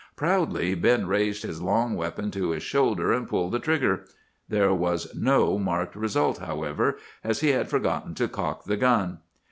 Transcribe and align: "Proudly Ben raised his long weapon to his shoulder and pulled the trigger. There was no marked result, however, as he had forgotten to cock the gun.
"Proudly 0.15 0.73
Ben 0.73 1.05
raised 1.05 1.43
his 1.43 1.61
long 1.61 1.93
weapon 1.93 2.31
to 2.31 2.49
his 2.49 2.63
shoulder 2.63 3.11
and 3.13 3.27
pulled 3.29 3.51
the 3.51 3.59
trigger. 3.59 4.05
There 4.49 4.73
was 4.73 5.13
no 5.13 5.59
marked 5.59 5.95
result, 5.95 6.39
however, 6.39 6.97
as 7.23 7.41
he 7.41 7.49
had 7.49 7.69
forgotten 7.69 8.15
to 8.15 8.27
cock 8.27 8.63
the 8.63 8.77
gun. 8.77 9.19